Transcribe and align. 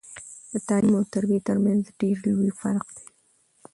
د 0.51 0.53
تعليم 0.67 0.93
او 0.99 1.03
تربيه 1.13 1.41
ترمنځ 1.47 1.83
ډير 1.99 2.15
لوي 2.25 2.49
فرق 2.61 2.85
دی 2.95 3.05